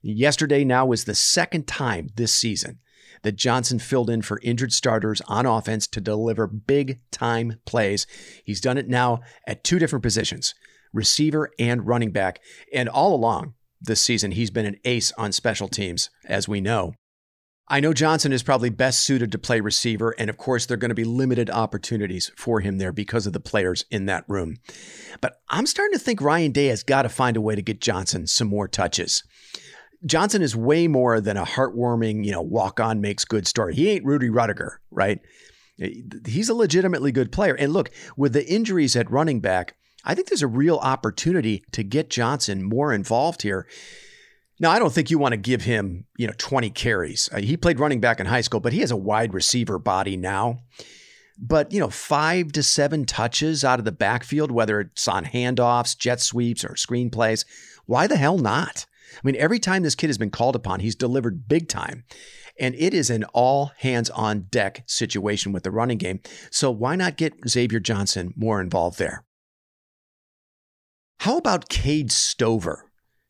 Yesterday 0.01 0.65
now 0.65 0.87
was 0.87 1.05
the 1.05 1.15
second 1.15 1.67
time 1.67 2.09
this 2.17 2.33
season 2.33 2.79
that 3.23 3.37
Johnson 3.37 3.79
filled 3.79 4.09
in 4.09 4.23
for 4.23 4.41
injured 4.43 4.73
starters 4.73 5.21
on 5.29 5.45
offense 5.45 5.87
to 5.89 6.01
deliver 6.01 6.47
big 6.47 7.01
time 7.11 7.61
plays. 7.67 8.07
He's 8.47 8.63
done 8.63 8.79
it 8.79 8.89
now 8.89 9.21
at 9.47 9.63
two 9.63 9.79
different 9.79 10.03
positions 10.03 10.55
receiver 10.95 11.51
and 11.59 11.87
running 11.87 12.13
back. 12.13 12.41
And 12.73 12.89
all 12.89 13.15
along 13.15 13.53
this 13.79 14.01
season, 14.01 14.31
he's 14.31 14.51
been 14.51 14.65
an 14.65 14.79
ace 14.87 15.13
on 15.19 15.33
special 15.33 15.69
teams, 15.69 16.09
as 16.25 16.49
we 16.49 16.63
know. 16.63 16.95
I 17.71 17.81
know 17.81 17.93
Johnson 17.93 18.33
is 18.33 18.43
probably 18.43 18.71
best 18.71 19.03
suited 19.03 19.31
to 19.33 19.39
play 19.39 19.61
receiver, 19.61 20.15
and 20.19 20.31
of 20.31 20.39
course, 20.39 20.65
there 20.65 20.75
are 20.75 20.79
going 20.79 20.89
to 20.89 20.95
be 20.95 21.05
limited 21.05 21.51
opportunities 21.51 22.33
for 22.35 22.61
him 22.61 22.79
there 22.79 22.93
because 22.93 23.27
of 23.27 23.35
the 23.35 23.41
players 23.41 23.85
in 23.91 24.07
that 24.07 24.25
room. 24.27 24.57
But 25.21 25.41
I'm 25.51 25.67
starting 25.67 25.93
to 25.93 26.03
think 26.03 26.23
Ryan 26.23 26.53
Day 26.53 26.69
has 26.69 26.83
got 26.83 27.03
to 27.03 27.11
find 27.11 27.37
a 27.37 27.43
way 27.43 27.55
to 27.55 27.63
get 27.63 27.83
Johnson 27.83 28.27
some 28.27 28.49
more 28.49 28.69
touches. 28.69 29.23
Johnson 30.07 30.41
is 30.41 30.57
way 30.57 30.89
more 30.89 31.21
than 31.21 31.37
a 31.37 31.45
heartwarming, 31.45 32.25
you 32.25 32.33
know, 32.33 32.41
walk 32.41 32.81
on 32.81 33.01
makes 33.01 33.25
good 33.25 33.47
story. 33.47 33.75
He 33.75 33.91
ain't 33.91 34.05
Rudy 34.05 34.29
Ruettiger, 34.29 34.77
right? 34.91 35.21
He's 35.77 36.49
a 36.49 36.55
legitimately 36.55 37.13
good 37.13 37.33
player. 37.33 37.55
And 37.55 37.73
look, 37.73 37.91
with 38.17 38.33
the 38.33 38.47
injuries 38.47 38.97
at 38.97 39.11
running 39.11 39.41
back, 39.41 39.75
I 40.05 40.15
think 40.15 40.29
there's 40.29 40.43
a 40.43 40.49
real 40.49 40.77
opportunity 40.77 41.65
to 41.73 41.83
get 41.83 42.11
Johnson 42.11 42.63
more 42.63 42.93
involved 42.93 43.43
here. 43.43 43.67
Now, 44.61 44.71
I 44.71 44.79
don't 44.79 44.93
think 44.93 45.11
you 45.11 45.19
want 45.19 45.33
to 45.33 45.39
give 45.39 45.63
him, 45.63 46.07
you 46.17 46.27
know, 46.27 46.33
20 46.37 46.71
carries. 46.71 47.29
Uh, 47.33 47.39
he 47.39 47.57
played 47.57 47.79
running 47.79 48.01
back 48.01 48.19
in 48.19 48.27
high 48.27 48.41
school, 48.41 48.61
but 48.61 48.73
he 48.73 48.81
has 48.81 48.91
a 48.91 48.97
wide 48.97 49.33
receiver 49.33 49.79
body 49.79 50.17
now. 50.17 50.59
But, 51.41 51.73
you 51.73 51.79
know, 51.79 51.91
five 51.91 52.51
to 52.53 52.65
seven 52.65 53.05
touches 53.05 53.63
out 53.63 53.79
of 53.79 53.85
the 53.85 53.93
backfield, 53.93 54.51
whether 54.51 54.81
it's 54.81 55.07
on 55.07 55.25
handoffs, 55.25 55.97
jet 55.97 56.21
sweeps, 56.21 56.65
or 56.65 56.71
screenplays, 56.71 57.45
why 57.87 58.09
the 58.09 58.17
hell 58.17 58.39
not? 58.39 58.87
I 59.15 59.21
mean, 59.23 59.37
every 59.37 59.61
time 59.61 59.85
this 59.85 59.95
kid 59.95 60.09
has 60.09 60.19
been 60.19 60.31
called 60.31 60.57
upon, 60.57 60.81
he's 60.81 60.97
delivered 60.97 61.49
big 61.49 61.69
time. 61.69 62.05
And 62.59 62.75
it 62.75 62.93
is 62.93 63.09
an 63.09 63.25
all 63.33 63.71
hands 63.79 64.11
on 64.11 64.47
deck 64.51 64.83
situation 64.87 65.53
with 65.53 65.63
the 65.63 65.71
running 65.71 65.99
game. 65.99 66.21
So 66.51 66.73
why 66.73 66.97
not 66.97 67.17
get 67.17 67.49
Xavier 67.49 67.79
Johnson 67.79 68.35
more 68.37 68.61
involved 68.61 68.99
there? 68.99 69.25
How 71.21 71.37
about 71.37 71.69
Cade 71.69 72.11
Stover? 72.11 72.88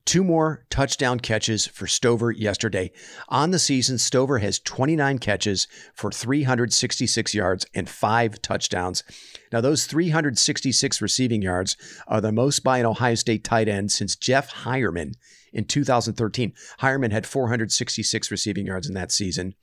Two 0.08 0.24
more 0.24 0.64
touchdown 0.70 1.20
catches 1.20 1.66
for 1.66 1.86
Stover 1.86 2.30
yesterday. 2.30 2.92
On 3.28 3.50
the 3.50 3.58
season, 3.58 3.98
Stover 3.98 4.38
has 4.38 4.58
29 4.58 5.18
catches 5.18 5.68
for 5.92 6.10
366 6.10 7.34
yards 7.34 7.66
and 7.74 7.90
five 7.90 8.40
touchdowns. 8.40 9.04
Now, 9.52 9.60
those 9.60 9.84
366 9.84 11.02
receiving 11.02 11.42
yards 11.42 11.76
are 12.06 12.22
the 12.22 12.32
most 12.32 12.60
by 12.60 12.78
an 12.78 12.86
Ohio 12.86 13.16
State 13.16 13.44
tight 13.44 13.68
end 13.68 13.92
since 13.92 14.16
Jeff 14.16 14.50
Heuerman 14.64 15.12
in 15.52 15.66
2013. 15.66 16.54
Heuerman 16.80 17.12
had 17.12 17.26
466 17.26 18.30
receiving 18.30 18.64
yards 18.64 18.88
in 18.88 18.94
that 18.94 19.12
season. 19.12 19.56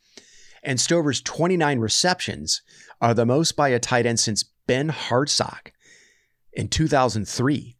And 0.61 0.79
Stover's 0.79 1.21
29 1.21 1.79
receptions 1.79 2.61
are 3.01 3.15
the 3.15 3.25
most 3.25 3.55
by 3.55 3.69
a 3.69 3.79
tight 3.79 4.05
end 4.05 4.19
since 4.19 4.43
Ben 4.67 4.89
Hartsock 4.89 5.71
in 6.53 6.67
2003. 6.67 7.74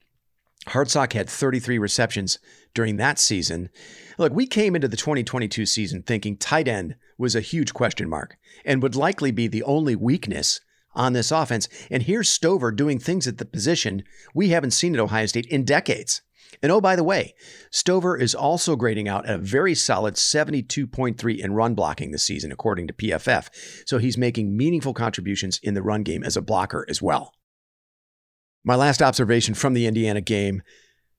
Hartsock 0.67 1.13
had 1.13 1.29
33 1.29 1.77
receptions 1.77 2.39
during 2.73 2.97
that 2.97 3.19
season. 3.19 3.69
Look, 4.17 4.33
we 4.33 4.47
came 4.47 4.75
into 4.75 4.87
the 4.87 4.97
2022 4.97 5.65
season 5.65 6.01
thinking 6.01 6.37
tight 6.37 6.67
end 6.67 6.95
was 7.17 7.35
a 7.35 7.41
huge 7.41 7.73
question 7.73 8.09
mark 8.09 8.37
and 8.65 8.81
would 8.81 8.95
likely 8.95 9.31
be 9.31 9.47
the 9.47 9.63
only 9.63 9.95
weakness 9.95 10.59
on 10.93 11.13
this 11.13 11.31
offense. 11.31 11.67
And 11.91 12.03
here's 12.03 12.29
Stover 12.29 12.71
doing 12.71 12.99
things 12.99 13.27
at 13.27 13.37
the 13.37 13.45
position 13.45 14.03
we 14.33 14.49
haven't 14.49 14.71
seen 14.71 14.93
at 14.95 15.01
Ohio 15.01 15.25
State 15.25 15.45
in 15.47 15.65
decades. 15.65 16.21
And 16.61 16.71
oh, 16.71 16.79
by 16.79 16.95
the 16.95 17.03
way, 17.03 17.35
Stover 17.69 18.17
is 18.17 18.33
also 18.33 18.75
grading 18.75 19.07
out 19.07 19.29
a 19.29 19.37
very 19.37 19.75
solid 19.75 20.15
72.3 20.15 21.37
in 21.37 21.53
run 21.53 21.75
blocking 21.75 22.11
this 22.11 22.23
season, 22.23 22.51
according 22.51 22.87
to 22.87 22.93
PFF. 22.93 23.49
So 23.85 23.97
he's 23.97 24.17
making 24.17 24.55
meaningful 24.55 24.93
contributions 24.93 25.59
in 25.61 25.73
the 25.73 25.81
run 25.81 26.03
game 26.03 26.23
as 26.23 26.37
a 26.37 26.41
blocker 26.41 26.85
as 26.89 27.01
well. 27.01 27.33
My 28.67 28.75
last 28.75 29.01
observation 29.01 29.53
from 29.53 29.75
the 29.75 29.85
Indiana 29.85 30.21
game 30.21 30.63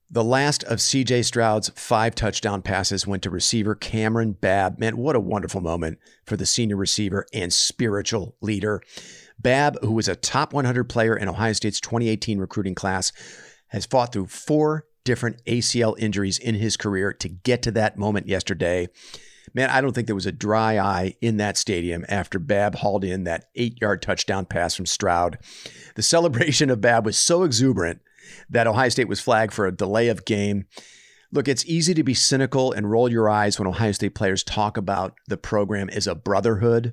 the 0.09 0.25
last 0.25 0.63
of 0.65 0.79
CJ 0.79 1.25
Stroud's 1.25 1.69
five 1.71 2.15
touchdown 2.15 2.63
passes 2.63 3.07
went 3.07 3.25
to 3.25 3.31
receiver 3.31 3.75
Cameron 3.75 4.33
Babb. 4.33 4.79
Man, 4.79 4.97
what 4.97 5.17
a 5.17 5.21
wonderful 5.21 5.61
moment 5.61 5.99
for 6.25 6.37
the 6.37 6.47
senior 6.47 6.77
receiver 6.77 7.27
and 7.33 7.53
spiritual 7.53 8.37
leader. 8.41 8.83
Babb, 9.39 9.77
who 9.83 9.93
was 9.93 10.07
a 10.07 10.15
top 10.15 10.53
100 10.53 10.85
player 10.85 11.17
in 11.17 11.29
Ohio 11.29 11.53
State's 11.53 11.81
2018 11.81 12.39
recruiting 12.39 12.77
class, 12.77 13.13
has 13.69 13.85
fought 13.85 14.13
through 14.13 14.27
four 14.27 14.87
different 15.05 15.45
ACL 15.45 15.99
injuries 15.99 16.39
in 16.39 16.55
his 16.55 16.77
career 16.77 17.13
to 17.13 17.29
get 17.29 17.63
to 17.63 17.73
that 17.73 17.99
moment 17.99 18.29
yesterday. 18.29 18.89
Man, 19.57 19.71
I 19.71 19.81
don't 19.81 19.95
think 19.95 20.07
there 20.07 20.15
was 20.15 20.27
a 20.27 20.33
dry 20.33 20.79
eye 20.79 21.15
in 21.23 21.39
that 21.39 21.57
stadium 21.57 22.05
after 22.11 22.39
Babb 22.39 22.75
hauled 22.75 23.05
in 23.05 23.25
that 23.25 23.47
eight 23.55 23.81
yard 23.81 24.03
touchdown 24.03 24.45
pass 24.45 24.75
from 24.75 24.85
Stroud. 24.85 25.39
The 25.95 26.03
celebration 26.03 26.69
of 26.69 26.83
Babb 26.83 27.07
was 27.07 27.17
so 27.17 27.43
exuberant 27.43 28.03
that 28.51 28.67
Ohio 28.67 28.91
State 28.91 29.09
was 29.09 29.19
flagged 29.19 29.55
for 29.55 29.67
a 29.67 29.75
delay 29.75 30.09
of 30.09 30.27
game. 30.27 30.67
Look, 31.33 31.49
it's 31.49 31.65
easy 31.65 31.95
to 31.95 32.05
be 32.05 32.13
cynical 32.13 32.71
and 32.71 32.91
roll 32.91 33.11
your 33.11 33.31
eyes 33.31 33.59
when 33.59 33.67
Ohio 33.67 33.93
State 33.93 34.15
players 34.15 34.45
talk 34.45 34.77
about 34.77 35.15
the 35.27 35.39
program 35.39 35.89
as 35.89 36.07
a 36.07 36.15
brotherhood. 36.15 36.93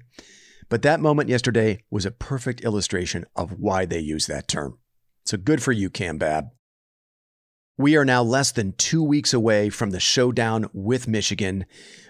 But 0.69 0.83
that 0.83 1.01
moment 1.01 1.27
yesterday 1.27 1.83
was 1.91 2.05
a 2.05 2.11
perfect 2.11 2.61
illustration 2.61 3.25
of 3.35 3.59
why 3.59 3.83
they 3.83 3.99
use 3.99 4.25
that 4.27 4.47
term. 4.47 4.77
So 5.25 5.35
good 5.35 5.61
for 5.61 5.73
you, 5.73 5.89
Cam 5.89 6.17
Babb. 6.17 6.45
We 7.75 7.95
are 7.95 8.05
now 8.05 8.21
less 8.21 8.51
than 8.51 8.73
two 8.73 9.01
weeks 9.01 9.33
away 9.33 9.71
from 9.71 9.89
the 9.89 9.99
showdown 9.99 10.69
with 10.73 11.07
Michigan. 11.07 11.65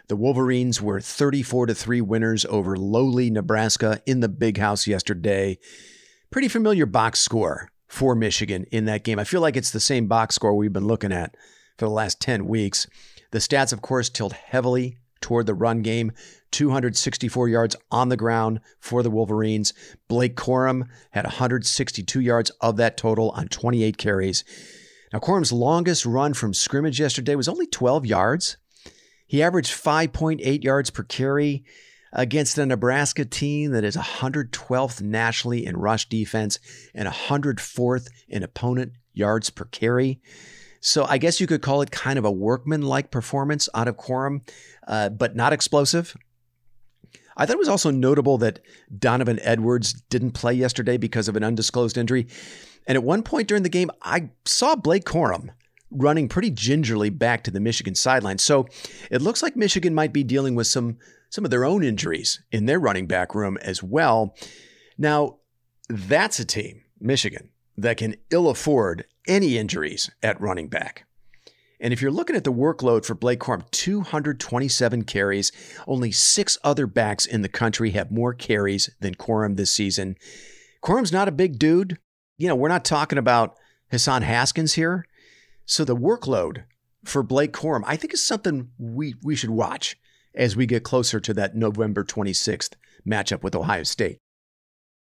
The 0.10 0.18
Wolverines 0.18 0.82
were 0.82 1.00
34 1.00 1.68
to 1.68 1.74
3 1.74 2.02
winners 2.02 2.46
over 2.50 2.76
lowly 2.76 3.30
Nebraska 3.30 4.02
in 4.06 4.20
the 4.20 4.28
big 4.28 4.58
house 4.58 4.88
yesterday. 4.88 5.58
Pretty 6.30 6.50
familiar 6.50 6.86
box 6.86 7.22
score 7.22 7.70
for 7.88 8.14
Michigan 8.14 8.66
in 8.74 8.84
that 8.86 9.06
game. 9.06 9.20
I 9.20 9.24
feel 9.24 9.40
like 9.40 9.56
it's 9.56 9.72
the 9.72 9.80
same 9.80 10.08
box 10.08 10.36
score 10.36 10.54
we've 10.54 10.74
been 10.74 10.86
looking 10.86 11.14
at 11.14 11.34
for 11.78 11.86
the 11.86 11.94
last 11.94 12.20
10 12.20 12.46
weeks. 12.46 12.86
The 13.32 13.40
stats, 13.40 13.72
of 13.72 13.82
course, 13.82 14.10
tilt 14.10 14.34
heavily 14.34 14.98
toward 15.22 15.46
the 15.46 15.54
run 15.54 15.82
game 15.82 16.12
264 16.52 17.48
yards 17.48 17.78
on 17.90 18.10
the 18.10 18.18
ground 18.18 18.60
for 18.82 19.02
the 19.02 19.10
Wolverines. 19.10 19.74
Blake 20.10 20.36
Corum 20.36 20.90
had 21.12 21.24
162 21.24 22.20
yards 22.20 22.50
of 22.60 22.76
that 22.76 22.98
total 22.98 23.30
on 23.30 23.48
28 23.48 23.98
carries. 23.98 24.44
Now, 25.14 25.20
Corum's 25.20 25.54
longest 25.54 26.08
run 26.08 26.34
from 26.34 26.56
scrimmage 26.56 27.00
yesterday 27.00 27.36
was 27.36 27.48
only 27.48 27.68
12 27.68 28.08
yards. 28.08 28.58
He 29.28 29.44
averaged 29.44 29.72
5.8 29.72 30.64
yards 30.64 30.90
per 30.90 31.04
carry 31.04 31.64
against 32.12 32.58
a 32.58 32.66
Nebraska 32.66 33.24
team 33.24 33.72
that 33.72 33.84
is 33.84 33.96
112th 33.96 35.02
nationally 35.02 35.68
in 35.68 35.78
rush 35.78 36.10
defense 36.10 36.58
and 36.96 37.08
104th 37.08 38.08
in 38.28 38.42
opponent 38.42 38.94
yards 39.14 39.52
per 39.52 39.66
carry. 39.66 40.20
So 40.82 41.06
I 41.06 41.20
guess 41.20 41.40
you 41.40 41.46
could 41.46 41.62
call 41.62 41.84
it 41.84 41.92
kind 41.92 42.18
of 42.18 42.26
a 42.26 42.32
workman-like 42.32 43.12
performance 43.12 43.70
out 43.76 43.88
of 43.88 43.98
Corum, 43.98 44.42
uh, 44.88 45.10
but 45.10 45.36
not 45.36 45.54
explosive. 45.54 46.18
I 47.36 47.46
thought 47.46 47.56
it 47.56 47.60
was 47.60 47.70
also 47.70 47.92
notable 47.92 48.38
that 48.40 48.60
Donovan 48.98 49.40
Edwards 49.42 49.94
didn't 49.94 50.32
play 50.32 50.54
yesterday 50.54 50.98
because 50.98 51.28
of 51.28 51.36
an 51.36 51.44
undisclosed 51.44 51.98
injury. 51.98 52.28
And 52.86 52.96
at 52.96 53.04
one 53.04 53.24
point 53.24 53.48
during 53.48 53.64
the 53.64 53.70
game, 53.70 53.90
I 54.02 54.30
saw 54.46 54.76
Blake 54.76 55.06
Corum 55.06 55.50
running 55.90 56.28
pretty 56.28 56.50
gingerly 56.50 57.10
back 57.10 57.44
to 57.44 57.52
the 57.52 57.60
Michigan 57.60 57.96
sideline. 57.96 58.38
So 58.38 58.68
it 59.12 59.22
looks 59.22 59.42
like 59.42 59.56
Michigan 59.56 59.94
might 59.94 60.14
be 60.14 60.24
dealing 60.24 60.56
with 60.56 60.68
some 60.68 60.98
some 61.30 61.46
of 61.46 61.52
their 61.52 61.66
own 61.66 61.84
injuries 61.84 62.44
in 62.52 62.68
their 62.68 62.80
running 62.80 63.08
back 63.08 63.34
room 63.34 63.58
as 63.64 63.82
well. 63.82 64.36
Now, 65.00 65.38
that's 65.90 66.40
a 66.40 66.46
team, 66.46 66.84
Michigan, 67.00 67.50
that 67.76 67.98
can 67.98 68.18
ill 68.30 68.50
afford 68.50 69.06
any 69.28 69.58
injuries 69.58 70.12
at 70.22 70.40
running 70.40 70.68
back. 70.68 71.08
And 71.80 71.92
if 71.92 72.02
you're 72.02 72.12
looking 72.12 72.36
at 72.36 72.44
the 72.44 72.54
workload 72.54 73.06
for 73.06 73.14
Blake 73.16 73.40
Corum, 73.40 73.70
227 73.72 75.04
carries, 75.04 75.52
only 75.88 76.12
six 76.12 76.58
other 76.64 76.88
backs 76.88 77.26
in 77.26 77.42
the 77.42 77.50
country 77.50 77.92
have 77.92 78.12
more 78.12 78.34
carries 78.34 78.90
than 79.00 79.16
Corum 79.16 79.58
this 79.58 79.72
season. 79.72 80.16
Corum's 80.84 81.12
not 81.12 81.28
a 81.28 81.32
big 81.32 81.60
dude, 81.60 81.98
you 82.38 82.48
know, 82.48 82.56
we're 82.56 82.70
not 82.70 82.86
talking 82.86 83.18
about 83.18 83.56
Hassan 83.92 84.22
Haskins 84.24 84.74
here. 84.74 85.06
So 85.66 85.86
the 85.86 85.96
workload 85.96 86.64
for 87.06 87.24
Blake 87.24 87.54
Corum, 87.54 87.84
I 87.86 87.96
think, 87.96 88.14
is 88.14 88.26
something 88.26 88.70
we, 88.78 89.16
we 89.24 89.36
should 89.36 89.50
watch 89.50 89.98
as 90.36 90.56
we 90.56 90.66
get 90.66 90.84
closer 90.84 91.20
to 91.20 91.34
that 91.36 91.56
November 91.56 92.04
26th 92.04 92.74
matchup 93.08 93.44
with 93.44 93.56
Ohio 93.56 93.84
State. 93.84 94.20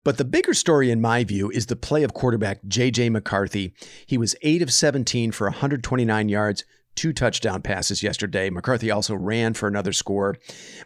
But 0.03 0.17
the 0.17 0.25
bigger 0.25 0.53
story, 0.53 0.89
in 0.89 1.01
my 1.01 1.23
view, 1.23 1.49
is 1.49 1.65
the 1.65 1.75
play 1.75 2.03
of 2.03 2.13
quarterback 2.13 2.59
J.J. 2.67 3.09
McCarthy. 3.09 3.73
He 4.05 4.17
was 4.17 4.35
8 4.41 4.61
of 4.61 4.71
17 4.71 5.31
for 5.31 5.47
129 5.47 6.29
yards, 6.29 6.63
two 6.97 7.13
touchdown 7.13 7.61
passes 7.61 8.03
yesterday. 8.03 8.49
McCarthy 8.49 8.91
also 8.91 9.15
ran 9.15 9.53
for 9.53 9.67
another 9.67 9.93
score. 9.93 10.35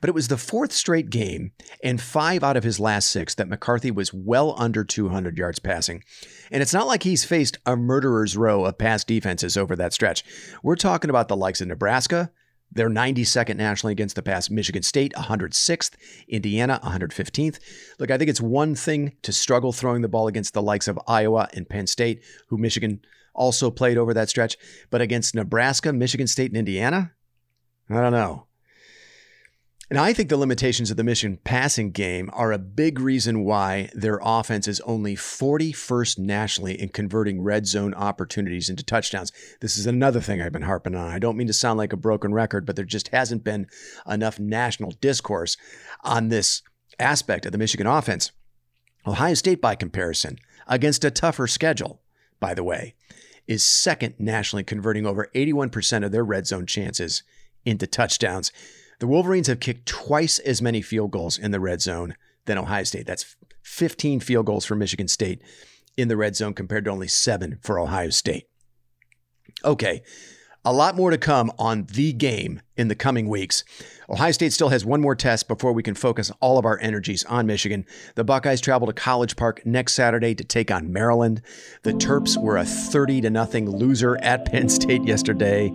But 0.01 0.09
it 0.09 0.13
was 0.13 0.27
the 0.27 0.37
fourth 0.37 0.73
straight 0.73 1.09
game 1.09 1.53
and 1.83 2.01
five 2.01 2.43
out 2.43 2.57
of 2.57 2.63
his 2.63 2.79
last 2.79 3.09
six 3.09 3.33
that 3.35 3.47
McCarthy 3.47 3.89
was 3.89 4.13
well 4.13 4.53
under 4.57 4.83
200 4.83 5.37
yards 5.37 5.59
passing. 5.59 6.03
And 6.51 6.61
it's 6.61 6.73
not 6.73 6.87
like 6.87 7.03
he's 7.03 7.23
faced 7.23 7.57
a 7.65 7.75
murderer's 7.75 8.35
row 8.37 8.65
of 8.65 8.77
pass 8.77 9.03
defenses 9.03 9.55
over 9.57 9.75
that 9.77 9.93
stretch. 9.93 10.23
We're 10.61 10.75
talking 10.75 11.09
about 11.09 11.29
the 11.29 11.37
likes 11.37 11.61
of 11.61 11.69
Nebraska, 11.69 12.31
They're 12.71 12.89
92nd 12.89 13.57
nationally 13.57 13.91
against 13.91 14.15
the 14.15 14.21
pass. 14.21 14.49
Michigan 14.49 14.83
State, 14.83 15.13
106th. 15.13 15.91
Indiana, 16.27 16.79
115th. 16.83 17.59
Look, 17.99 18.11
I 18.11 18.17
think 18.17 18.29
it's 18.29 18.41
one 18.41 18.75
thing 18.75 19.13
to 19.23 19.31
struggle 19.31 19.73
throwing 19.73 20.01
the 20.01 20.07
ball 20.07 20.27
against 20.27 20.53
the 20.53 20.61
likes 20.61 20.87
of 20.87 20.99
Iowa 21.07 21.49
and 21.53 21.67
Penn 21.67 21.87
State, 21.87 22.23
who 22.47 22.57
Michigan 22.57 23.01
also 23.33 23.71
played 23.71 23.97
over 23.97 24.13
that 24.13 24.29
stretch. 24.29 24.57
But 24.89 25.01
against 25.01 25.35
Nebraska, 25.35 25.91
Michigan 25.91 26.27
State, 26.27 26.51
and 26.51 26.57
Indiana, 26.57 27.11
I 27.89 27.95
don't 27.95 28.13
know. 28.13 28.47
And 29.91 29.99
I 29.99 30.13
think 30.13 30.29
the 30.29 30.37
limitations 30.37 30.89
of 30.89 30.95
the 30.95 31.03
Michigan 31.03 31.37
passing 31.43 31.91
game 31.91 32.29
are 32.31 32.53
a 32.53 32.57
big 32.57 32.97
reason 32.97 33.43
why 33.43 33.89
their 33.93 34.21
offense 34.23 34.65
is 34.65 34.79
only 34.85 35.17
41st 35.17 36.17
nationally 36.17 36.79
in 36.79 36.87
converting 36.87 37.41
red 37.41 37.67
zone 37.67 37.93
opportunities 37.95 38.69
into 38.69 38.85
touchdowns. 38.85 39.33
This 39.59 39.75
is 39.75 39.85
another 39.85 40.21
thing 40.21 40.41
I've 40.41 40.53
been 40.53 40.61
harping 40.61 40.95
on. 40.95 41.09
I 41.09 41.19
don't 41.19 41.35
mean 41.35 41.47
to 41.47 41.53
sound 41.53 41.77
like 41.77 41.91
a 41.91 41.97
broken 41.97 42.33
record, 42.33 42.65
but 42.65 42.77
there 42.77 42.85
just 42.85 43.09
hasn't 43.09 43.43
been 43.43 43.67
enough 44.07 44.39
national 44.39 44.91
discourse 45.01 45.57
on 46.05 46.29
this 46.29 46.61
aspect 46.97 47.45
of 47.45 47.51
the 47.51 47.57
Michigan 47.57 47.85
offense. 47.85 48.31
Ohio 49.05 49.33
State, 49.33 49.59
by 49.59 49.75
comparison, 49.75 50.37
against 50.67 51.03
a 51.03 51.11
tougher 51.11 51.47
schedule, 51.47 51.99
by 52.39 52.53
the 52.53 52.63
way, 52.63 52.95
is 53.45 53.65
second 53.65 54.13
nationally, 54.17 54.63
converting 54.63 55.05
over 55.05 55.29
81% 55.35 56.05
of 56.05 56.13
their 56.13 56.23
red 56.23 56.47
zone 56.47 56.65
chances 56.65 57.23
into 57.65 57.85
touchdowns. 57.85 58.53
The 59.01 59.07
Wolverines 59.07 59.47
have 59.47 59.59
kicked 59.59 59.87
twice 59.87 60.37
as 60.37 60.61
many 60.61 60.79
field 60.83 61.09
goals 61.09 61.39
in 61.39 61.49
the 61.49 61.59
red 61.59 61.81
zone 61.81 62.15
than 62.45 62.59
Ohio 62.59 62.83
State. 62.83 63.07
That's 63.07 63.35
15 63.63 64.19
field 64.19 64.45
goals 64.45 64.63
for 64.63 64.75
Michigan 64.75 65.07
State 65.07 65.41
in 65.97 66.07
the 66.07 66.15
red 66.15 66.35
zone 66.35 66.53
compared 66.53 66.85
to 66.85 66.91
only 66.91 67.07
seven 67.07 67.57
for 67.63 67.79
Ohio 67.79 68.11
State. 68.11 68.45
Okay, 69.65 70.03
a 70.63 70.71
lot 70.71 70.95
more 70.95 71.09
to 71.09 71.17
come 71.17 71.51
on 71.57 71.87
the 71.91 72.13
game 72.13 72.61
in 72.77 72.89
the 72.89 72.95
coming 72.95 73.27
weeks. 73.27 73.63
Ohio 74.07 74.31
State 74.33 74.53
still 74.53 74.69
has 74.69 74.85
one 74.85 75.01
more 75.01 75.15
test 75.15 75.47
before 75.47 75.73
we 75.73 75.81
can 75.81 75.95
focus 75.95 76.31
all 76.39 76.59
of 76.59 76.65
our 76.65 76.79
energies 76.79 77.25
on 77.25 77.47
Michigan. 77.47 77.87
The 78.13 78.23
Buckeyes 78.23 78.61
travel 78.61 78.85
to 78.85 78.93
College 78.93 79.35
Park 79.35 79.65
next 79.65 79.93
Saturday 79.93 80.35
to 80.35 80.43
take 80.43 80.69
on 80.69 80.93
Maryland. 80.93 81.41
The 81.81 81.93
Terps 81.93 82.39
were 82.39 82.57
a 82.57 82.65
30 82.65 83.21
to 83.21 83.31
nothing 83.31 83.67
loser 83.67 84.17
at 84.17 84.45
Penn 84.45 84.69
State 84.69 85.03
yesterday. 85.05 85.71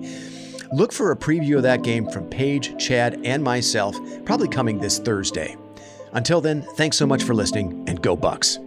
Look 0.76 0.92
for 0.92 1.10
a 1.10 1.16
preview 1.16 1.56
of 1.56 1.62
that 1.62 1.82
game 1.82 2.06
from 2.06 2.28
Paige, 2.28 2.76
Chad, 2.76 3.18
and 3.24 3.42
myself, 3.42 3.96
probably 4.26 4.46
coming 4.46 4.78
this 4.78 4.98
Thursday. 4.98 5.56
Until 6.12 6.42
then, 6.42 6.60
thanks 6.76 6.98
so 6.98 7.06
much 7.06 7.22
for 7.22 7.34
listening 7.34 7.82
and 7.88 8.02
go 8.02 8.14
Bucks. 8.14 8.58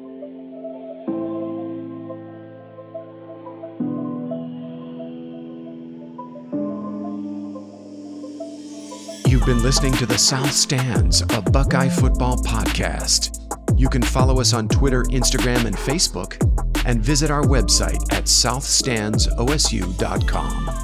You've 9.27 9.45
been 9.45 9.61
listening 9.61 9.93
to 9.93 10.07
the 10.07 10.17
South 10.17 10.51
Stands, 10.51 11.21
a 11.21 11.43
Buckeye 11.43 11.89
football 11.89 12.37
podcast. 12.37 13.35
You 13.79 13.87
can 13.87 14.01
follow 14.01 14.41
us 14.41 14.53
on 14.53 14.67
Twitter, 14.67 15.03
Instagram, 15.03 15.65
and 15.65 15.75
Facebook, 15.75 16.41
and 16.87 17.03
visit 17.03 17.29
our 17.29 17.43
website 17.43 18.01
at 18.11 18.23
southstandsosu.com. 18.23 20.78